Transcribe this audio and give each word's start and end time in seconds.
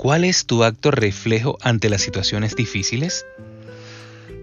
¿Cuál 0.00 0.24
es 0.24 0.46
tu 0.46 0.64
acto 0.64 0.90
reflejo 0.90 1.58
ante 1.60 1.90
las 1.90 2.00
situaciones 2.00 2.56
difíciles? 2.56 3.26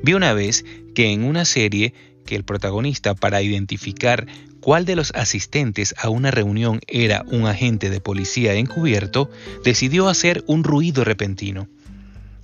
Vi 0.04 0.14
una 0.14 0.34
vez 0.34 0.64
que 0.94 1.12
en 1.12 1.24
una 1.24 1.46
serie 1.46 1.96
que 2.28 2.36
el 2.36 2.44
protagonista 2.44 3.16
para 3.16 3.42
identificar 3.42 4.28
cuál 4.60 4.86
de 4.86 4.96
los 4.96 5.10
asistentes 5.16 5.96
a 5.98 6.10
una 6.10 6.30
reunión 6.30 6.80
era 6.86 7.26
un 7.32 7.48
agente 7.48 7.90
de 7.90 8.00
policía 8.00 8.54
encubierto, 8.54 9.32
decidió 9.64 10.10
hacer 10.10 10.44
un 10.46 10.64
ruido 10.64 11.04
repentino. 11.04 11.68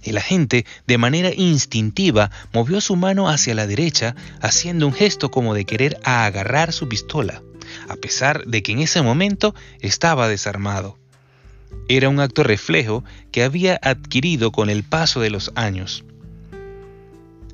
El 0.01 0.17
agente, 0.17 0.65
de 0.87 0.97
manera 0.97 1.31
instintiva, 1.35 2.31
movió 2.51 2.81
su 2.81 2.95
mano 2.95 3.29
hacia 3.29 3.53
la 3.53 3.67
derecha, 3.67 4.15
haciendo 4.41 4.87
un 4.87 4.93
gesto 4.93 5.29
como 5.29 5.53
de 5.53 5.65
querer 5.65 5.99
agarrar 6.03 6.73
su 6.73 6.89
pistola, 6.89 7.43
a 7.87 7.95
pesar 7.95 8.43
de 8.47 8.63
que 8.63 8.71
en 8.71 8.79
ese 8.79 9.03
momento 9.03 9.53
estaba 9.81 10.27
desarmado. 10.27 10.97
Era 11.87 12.09
un 12.09 12.19
acto 12.19 12.43
reflejo 12.43 13.03
que 13.31 13.43
había 13.43 13.79
adquirido 13.81 14.51
con 14.51 14.69
el 14.69 14.83
paso 14.83 15.19
de 15.19 15.29
los 15.29 15.51
años. 15.55 16.05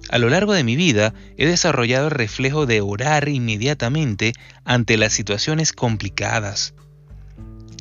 A 0.10 0.18
lo 0.18 0.30
largo 0.30 0.54
de 0.54 0.64
mi 0.64 0.76
vida 0.76 1.14
he 1.38 1.46
desarrollado 1.46 2.08
el 2.08 2.12
reflejo 2.12 2.66
de 2.66 2.82
orar 2.82 3.30
inmediatamente 3.30 4.34
ante 4.66 4.98
las 4.98 5.14
situaciones 5.14 5.72
complicadas. 5.72 6.74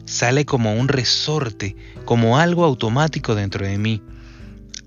Sale 0.05 0.45
como 0.45 0.74
un 0.74 0.88
resorte, 0.88 1.77
como 2.05 2.39
algo 2.39 2.64
automático 2.64 3.34
dentro 3.34 3.66
de 3.66 3.78
mí. 3.78 4.02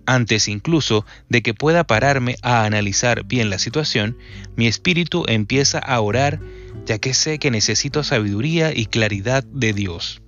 Antes 0.05 0.47
incluso 0.47 1.05
de 1.29 1.41
que 1.41 1.53
pueda 1.53 1.83
pararme 1.83 2.37
a 2.41 2.65
analizar 2.65 3.23
bien 3.23 3.49
la 3.49 3.59
situación, 3.59 4.17
mi 4.55 4.67
espíritu 4.67 5.25
empieza 5.27 5.79
a 5.79 5.99
orar 5.99 6.39
ya 6.85 6.99
que 6.99 7.13
sé 7.13 7.39
que 7.39 7.51
necesito 7.51 8.03
sabiduría 8.03 8.75
y 8.75 8.85
claridad 8.85 9.43
de 9.43 9.73
Dios. 9.73 10.21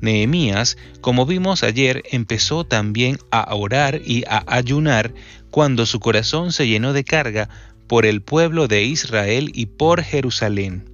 Nehemías, 0.00 0.76
como 1.00 1.26
vimos 1.26 1.62
ayer, 1.62 2.02
empezó 2.10 2.64
también 2.64 3.18
a 3.30 3.54
orar 3.54 4.00
y 4.04 4.24
a 4.28 4.44
ayunar 4.46 5.12
cuando 5.50 5.86
su 5.86 6.00
corazón 6.00 6.52
se 6.52 6.66
llenó 6.66 6.92
de 6.92 7.04
carga 7.04 7.48
por 7.86 8.06
el 8.06 8.22
pueblo 8.22 8.68
de 8.68 8.84
Israel 8.84 9.50
y 9.54 9.66
por 9.66 10.02
Jerusalén. 10.02 10.88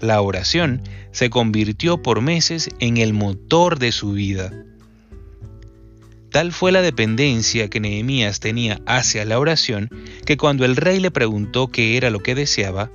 La 0.00 0.20
oración 0.20 0.82
se 1.12 1.30
convirtió 1.30 2.02
por 2.02 2.20
meses 2.20 2.70
en 2.80 2.96
el 2.96 3.12
motor 3.12 3.78
de 3.78 3.92
su 3.92 4.12
vida. 4.12 4.52
Tal 6.30 6.50
fue 6.50 6.72
la 6.72 6.80
dependencia 6.80 7.68
que 7.68 7.78
Nehemías 7.78 8.40
tenía 8.40 8.80
hacia 8.86 9.26
la 9.26 9.38
oración 9.38 9.90
que 10.24 10.38
cuando 10.38 10.64
el 10.64 10.76
rey 10.76 10.98
le 10.98 11.10
preguntó 11.10 11.68
qué 11.68 11.98
era 11.98 12.08
lo 12.08 12.20
que 12.20 12.34
deseaba, 12.34 12.90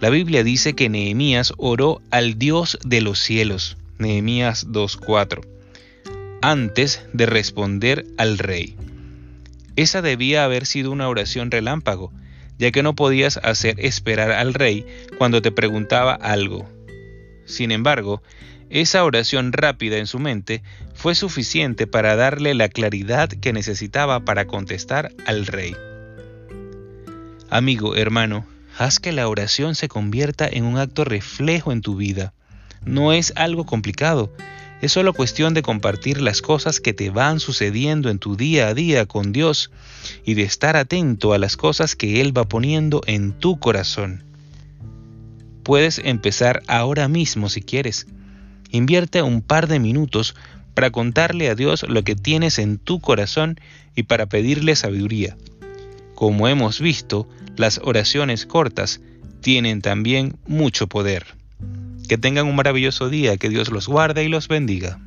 la 0.00 0.10
Biblia 0.10 0.42
dice 0.42 0.74
que 0.74 0.88
Nehemías 0.88 1.52
oró 1.56 2.02
al 2.10 2.38
Dios 2.38 2.78
de 2.84 3.00
los 3.00 3.20
cielos. 3.20 3.76
Nehemías 4.00 4.66
2.4, 4.66 5.46
antes 6.40 7.04
de 7.12 7.26
responder 7.26 8.06
al 8.16 8.38
rey. 8.38 8.74
Esa 9.76 10.00
debía 10.00 10.44
haber 10.44 10.64
sido 10.64 10.90
una 10.90 11.06
oración 11.06 11.50
relámpago, 11.50 12.10
ya 12.58 12.70
que 12.72 12.82
no 12.82 12.94
podías 12.94 13.36
hacer 13.36 13.76
esperar 13.78 14.32
al 14.32 14.54
rey 14.54 14.86
cuando 15.18 15.42
te 15.42 15.52
preguntaba 15.52 16.14
algo. 16.14 16.66
Sin 17.44 17.72
embargo, 17.72 18.22
esa 18.70 19.04
oración 19.04 19.52
rápida 19.52 19.98
en 19.98 20.06
su 20.06 20.18
mente 20.18 20.62
fue 20.94 21.14
suficiente 21.14 21.86
para 21.86 22.16
darle 22.16 22.54
la 22.54 22.70
claridad 22.70 23.28
que 23.28 23.52
necesitaba 23.52 24.24
para 24.24 24.46
contestar 24.46 25.12
al 25.26 25.46
rey. 25.46 25.76
Amigo, 27.50 27.96
hermano, 27.96 28.46
haz 28.78 28.98
que 28.98 29.12
la 29.12 29.28
oración 29.28 29.74
se 29.74 29.88
convierta 29.88 30.48
en 30.50 30.64
un 30.64 30.78
acto 30.78 31.04
reflejo 31.04 31.70
en 31.70 31.82
tu 31.82 31.96
vida. 31.96 32.32
No 32.84 33.12
es 33.12 33.32
algo 33.36 33.66
complicado, 33.66 34.32
es 34.80 34.92
solo 34.92 35.12
cuestión 35.12 35.52
de 35.52 35.62
compartir 35.62 36.20
las 36.20 36.40
cosas 36.40 36.80
que 36.80 36.94
te 36.94 37.10
van 37.10 37.38
sucediendo 37.38 38.08
en 38.08 38.18
tu 38.18 38.36
día 38.36 38.68
a 38.68 38.74
día 38.74 39.04
con 39.04 39.32
Dios 39.32 39.70
y 40.24 40.34
de 40.34 40.42
estar 40.42 40.76
atento 40.76 41.34
a 41.34 41.38
las 41.38 41.56
cosas 41.56 41.96
que 41.96 42.20
Él 42.20 42.36
va 42.36 42.48
poniendo 42.48 43.02
en 43.06 43.32
tu 43.32 43.58
corazón. 43.58 44.24
Puedes 45.62 45.98
empezar 45.98 46.62
ahora 46.66 47.08
mismo 47.08 47.50
si 47.50 47.60
quieres. 47.60 48.06
Invierte 48.70 49.20
un 49.20 49.42
par 49.42 49.68
de 49.68 49.78
minutos 49.78 50.34
para 50.74 50.90
contarle 50.90 51.50
a 51.50 51.54
Dios 51.54 51.84
lo 51.86 52.02
que 52.02 52.16
tienes 52.16 52.58
en 52.58 52.78
tu 52.78 53.00
corazón 53.00 53.60
y 53.94 54.04
para 54.04 54.26
pedirle 54.26 54.76
sabiduría. 54.76 55.36
Como 56.14 56.48
hemos 56.48 56.80
visto, 56.80 57.28
las 57.56 57.80
oraciones 57.84 58.46
cortas 58.46 59.00
tienen 59.42 59.82
también 59.82 60.36
mucho 60.46 60.86
poder. 60.86 61.39
Que 62.10 62.18
tengan 62.18 62.48
un 62.48 62.56
maravilloso 62.56 63.08
día, 63.08 63.36
que 63.36 63.48
Dios 63.48 63.70
los 63.70 63.86
guarde 63.86 64.24
y 64.24 64.28
los 64.28 64.48
bendiga. 64.48 64.98